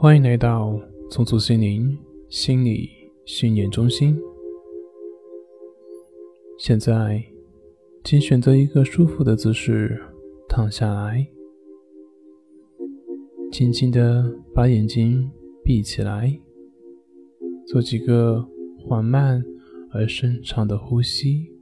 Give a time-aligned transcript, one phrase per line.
[0.00, 2.88] 欢迎来到重塑心灵心理
[3.24, 4.16] 训练中心。
[6.56, 7.20] 现在，
[8.04, 10.00] 请选择一个舒服的姿势
[10.48, 11.26] 躺下来，
[13.50, 15.28] 轻轻的把眼睛
[15.64, 16.40] 闭起来，
[17.66, 19.44] 做几个缓慢
[19.90, 21.57] 而深长的呼吸。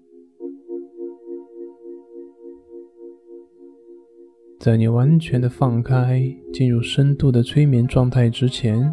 [4.67, 6.21] 在你完全的放开、
[6.53, 8.93] 进入深度的催眠状态之前，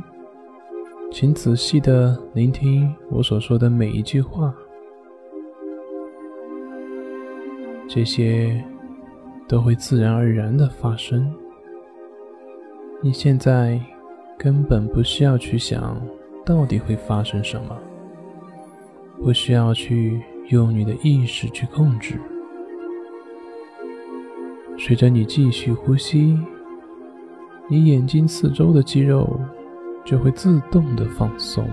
[1.11, 4.53] 请仔细的聆听我所说的每一句话。
[7.87, 8.63] 这些
[9.47, 11.33] 都会自然而然的发生。
[13.01, 13.81] 你现在
[14.37, 15.99] 根本不需要去想
[16.45, 17.75] 到底会发生什么，
[19.23, 22.19] 不需要去用你的意识去控制。
[24.85, 26.37] 随着你继续呼吸，
[27.69, 29.39] 你眼睛四周的肌肉
[30.03, 31.65] 就会自动的放松，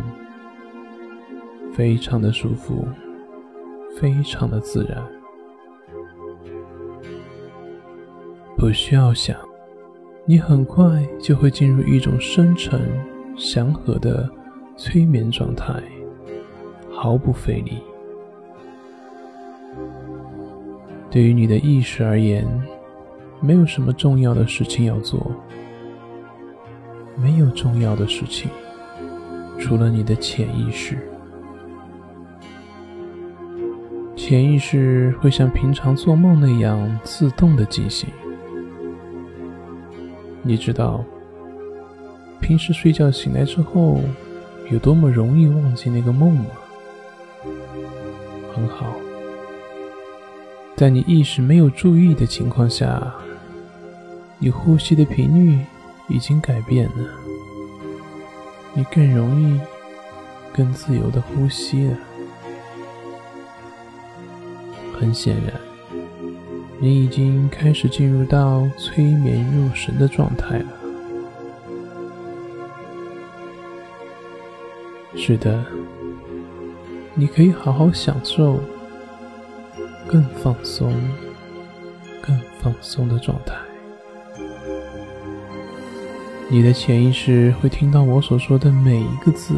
[1.73, 2.87] 非常的舒服，
[3.97, 5.03] 非常的自然，
[8.57, 9.37] 不需要想，
[10.25, 12.81] 你很快就会进入一种深沉、
[13.37, 14.31] 祥和的
[14.77, 15.83] 催眠状态，
[16.93, 17.83] 毫不费力。
[21.11, 22.47] 对于你的意识而言，
[23.41, 25.33] 没有什么重要的事情要做，
[27.17, 28.51] 没有重要的事情，
[29.59, 30.99] 除了你的潜意识。
[34.15, 38.09] 潜意识会像平常做梦那样自动的进行。
[40.43, 41.03] 你知道，
[42.41, 44.01] 平时睡觉醒来之后，
[44.71, 46.47] 有多么容易忘记那个梦吗？
[48.55, 48.95] 很好，
[50.77, 53.13] 在你意识没有注意的情况下。
[54.43, 55.59] 你呼吸的频率
[56.09, 57.07] 已经改变了，
[58.73, 59.61] 你更容易、
[60.51, 61.97] 更自由的呼吸了。
[64.99, 65.53] 很显然，
[66.79, 70.67] 你已经开始进入到催眠入神的状态了。
[75.17, 75.62] 是的，
[77.12, 78.59] 你可以好好享受
[80.09, 80.95] 更放松、
[82.23, 83.55] 更放松的状态。
[86.53, 89.55] 你的潜意识会听到我所说的每一个字。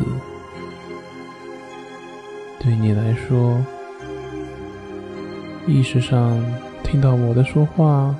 [2.61, 3.59] 对你来说，
[5.67, 6.39] 意识上
[6.85, 8.15] 听到我的说话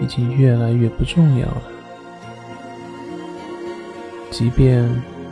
[0.00, 1.62] 已经越来越不重要了。
[4.30, 4.88] 即便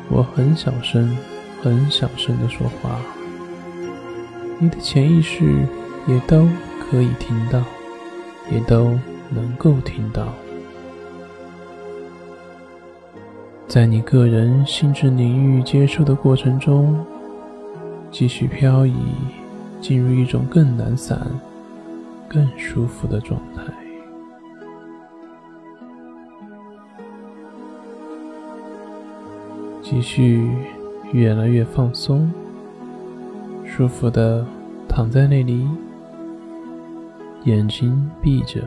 [0.09, 1.17] 我很小声、
[1.63, 2.99] 很小声的说话，
[4.59, 5.65] 你的潜意识
[6.09, 6.45] 也都
[6.81, 7.63] 可以听到，
[8.51, 8.99] 也都
[9.31, 10.35] 能够听到。
[13.71, 17.07] 在你个人心智领域接受的过程中，
[18.11, 18.97] 继续漂移，
[19.81, 21.25] 进入一种更懒散、
[22.29, 23.63] 更舒服的状态，
[29.81, 30.45] 继续
[31.13, 32.29] 越来越放松，
[33.65, 34.45] 舒服的
[34.89, 35.65] 躺在那里，
[37.45, 38.63] 眼睛闭着。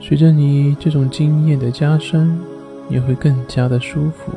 [0.00, 2.40] 随着你这种经验的加深，
[2.88, 4.32] 你会更加的舒服，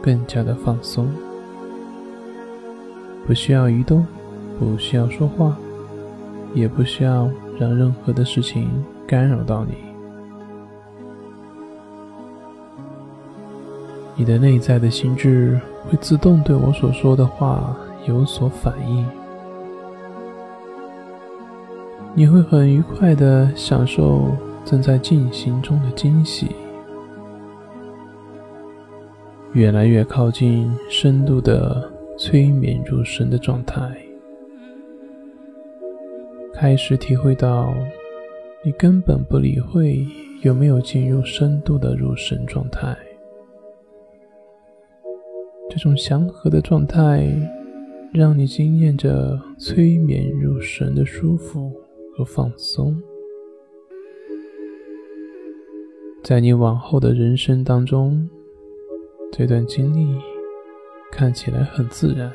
[0.00, 1.08] 更加的放松，
[3.26, 4.06] 不需要移动，
[4.58, 5.56] 不需要说话，
[6.54, 7.28] 也不需要
[7.58, 8.68] 让任何的事情
[9.06, 9.74] 干扰到你。
[14.16, 19.04] 你的内在的心智会自动对我所说的话有所反应，
[22.14, 24.36] 你会很愉快的享受。
[24.62, 26.54] 正在进行中的惊喜，
[29.52, 34.00] 越来越靠近深度的催眠入神的状态，
[36.54, 37.74] 开始体会到
[38.64, 40.06] 你根本不理会
[40.42, 42.96] 有没有进入深度的入神状态。
[45.68, 47.28] 这种祥和的状态，
[48.12, 51.72] 让你惊艳着催眠入神的舒服
[52.16, 52.96] 和放松。
[56.22, 58.28] 在你往后的人生当中，
[59.32, 60.20] 这段经历
[61.12, 62.30] 看起来很自然。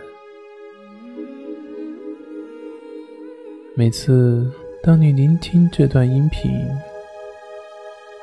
[3.76, 4.50] 每次
[4.82, 6.52] 当你聆听这段音频，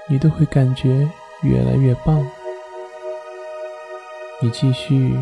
[0.08, 1.06] 你都会感觉
[1.42, 2.26] 越来越棒。
[4.40, 5.14] 你继续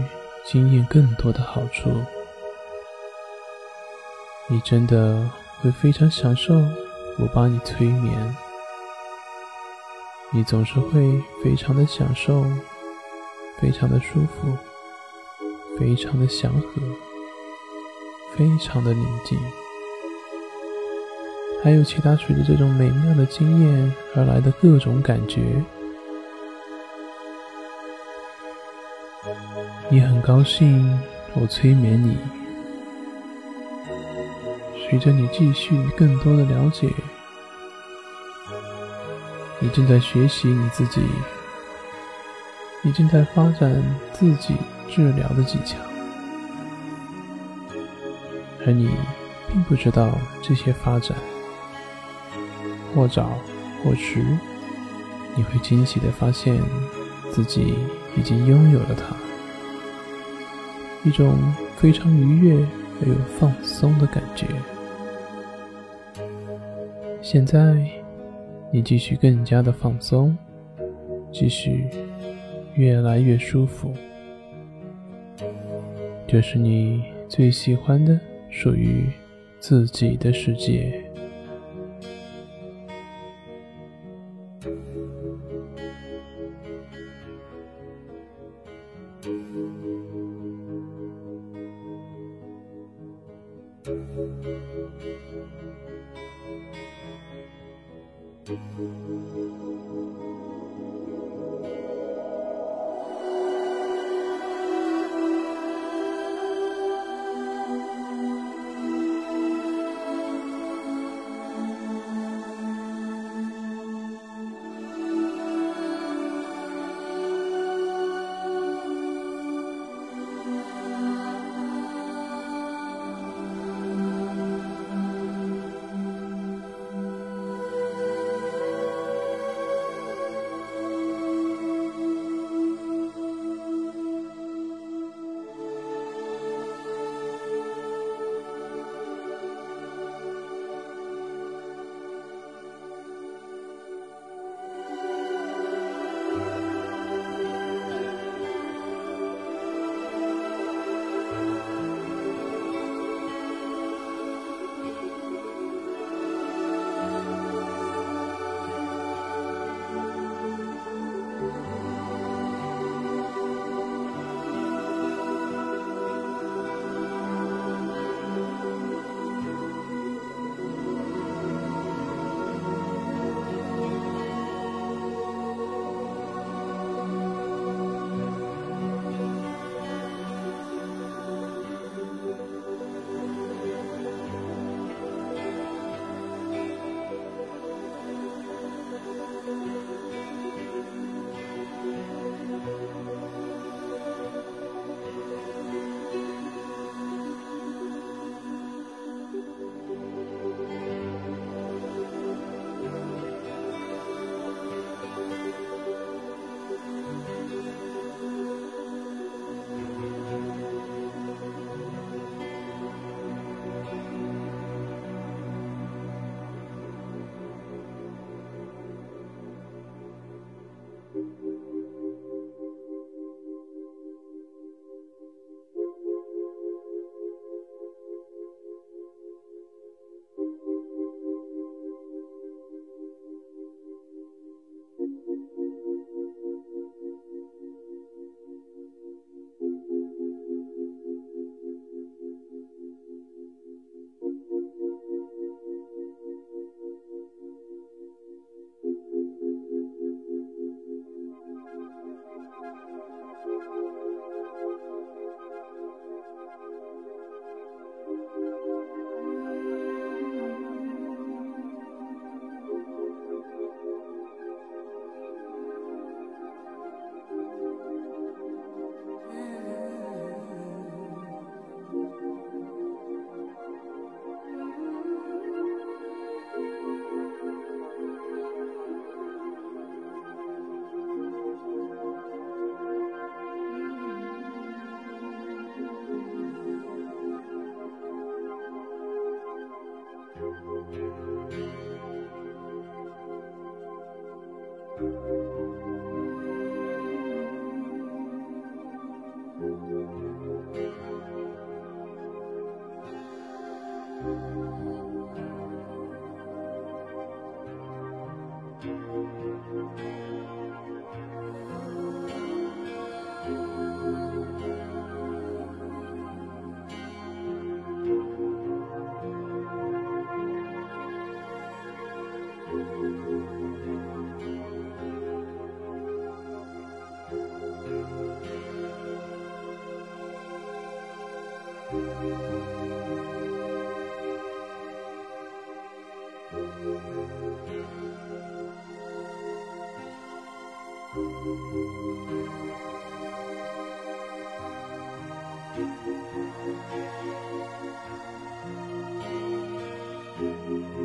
[0.45, 1.91] 经验更多的好处，
[4.49, 5.29] 你真的
[5.61, 6.55] 会非常享受
[7.19, 8.37] 我帮你催眠。
[10.33, 12.45] 你总是会非常的享受，
[13.61, 14.57] 非常的舒服，
[15.79, 16.81] 非常的祥和，
[18.35, 19.39] 非常的宁静。
[21.63, 25.63] 还有其他随着这种美妙的经验而来的各种感觉。
[29.91, 30.99] 你很高兴
[31.35, 32.17] 我催眠你，
[34.89, 36.89] 随着你继续更多的了解，
[39.59, 41.03] 你正在学习你自己，
[42.83, 43.83] 你正在发展
[44.13, 44.55] 自己
[44.89, 45.77] 治疗的技巧，
[48.67, 48.89] 而你
[49.49, 51.17] 并不知道这些发展。
[52.95, 53.39] 或早
[53.85, 54.25] 或迟，
[55.37, 56.61] 你会惊喜的发现
[57.31, 57.75] 自己
[58.17, 59.15] 已经拥有了它，
[61.09, 61.37] 一种
[61.77, 62.67] 非常愉悦
[63.01, 64.47] 而又放松的感觉。
[67.23, 67.77] 现在，
[68.73, 70.37] 你继续更加的放松，
[71.33, 71.89] 继续
[72.75, 73.95] 越来越舒服。
[76.27, 78.19] 这是你最喜欢的
[78.49, 79.07] 属于
[79.59, 81.10] 自己的世界。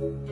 [0.00, 0.28] Thank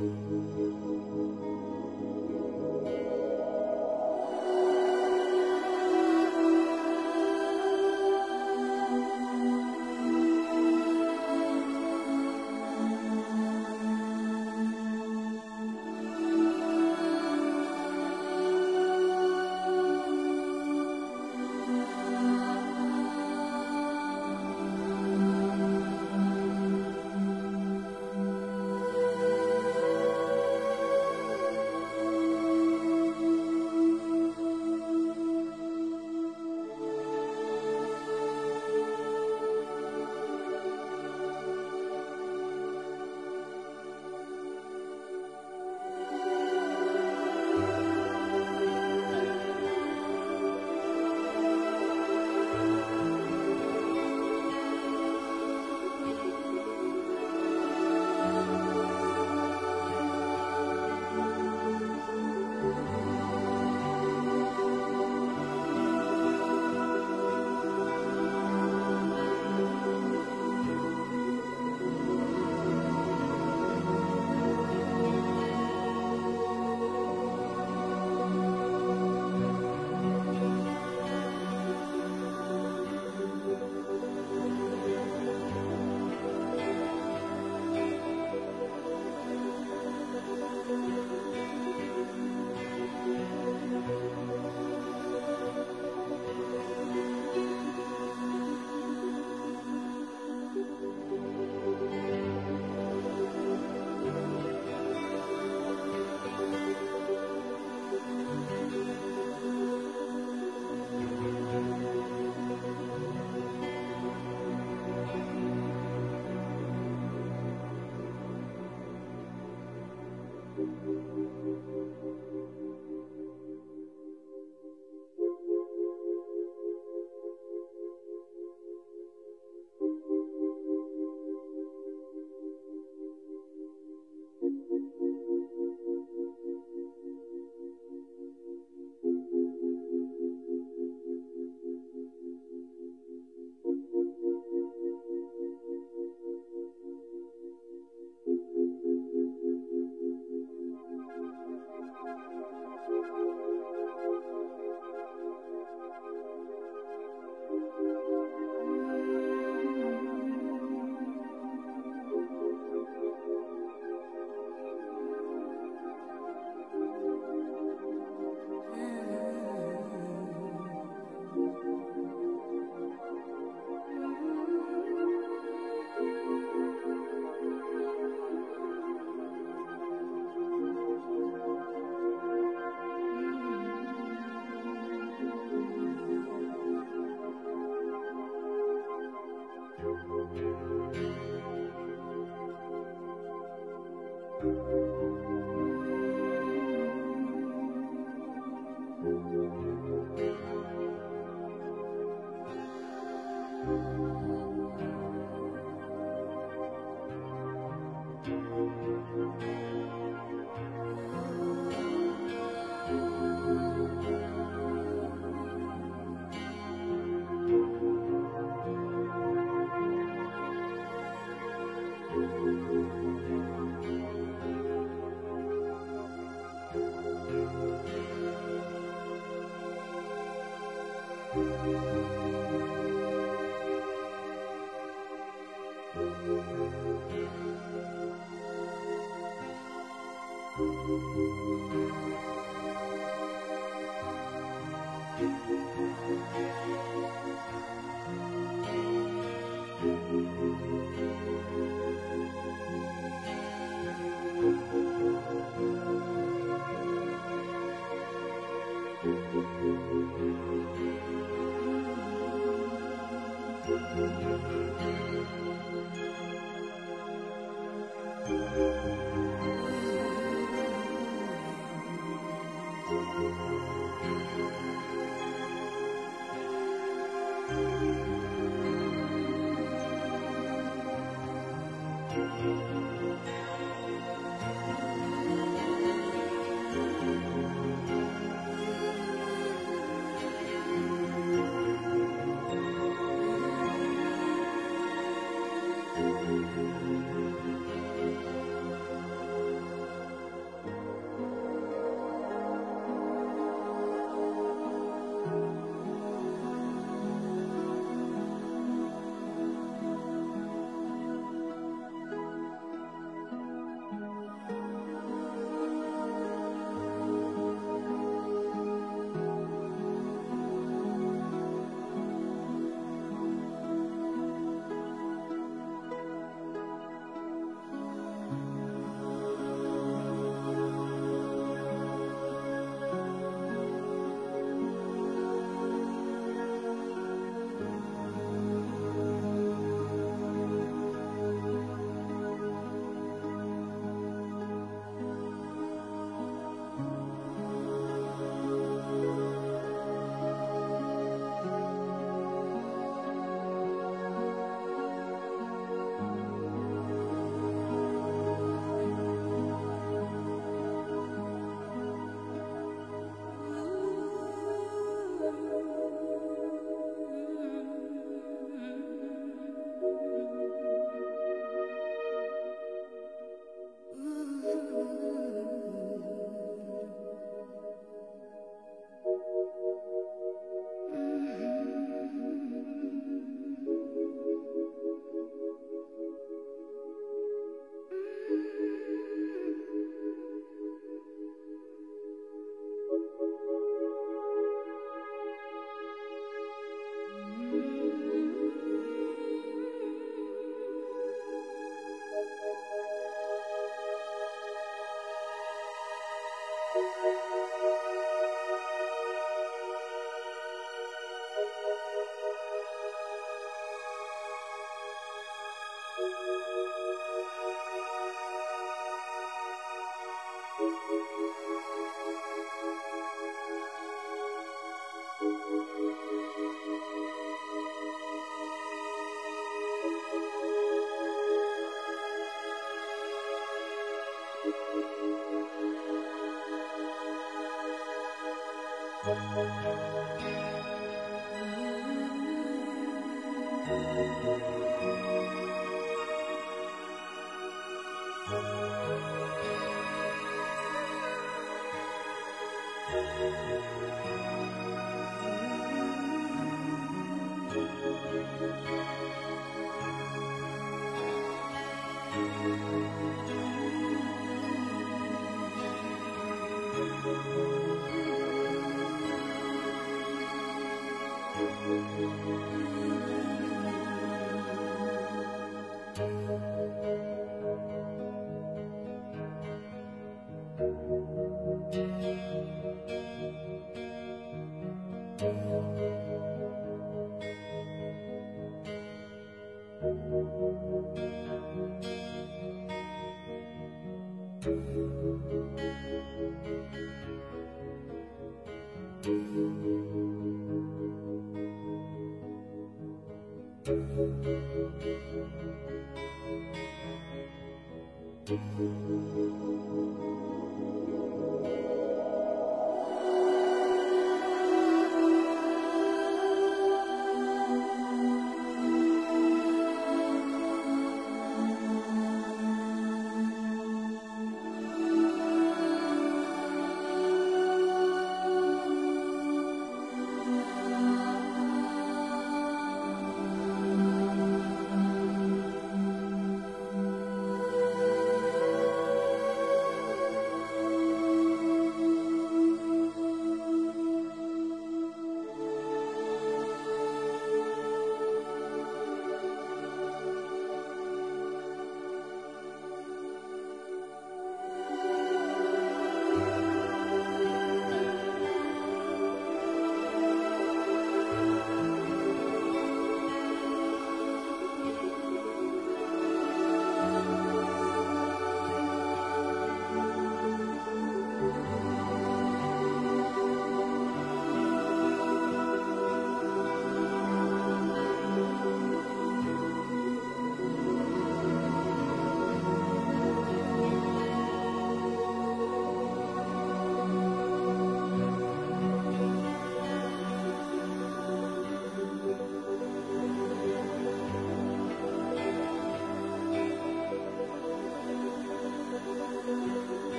[0.00, 1.31] you.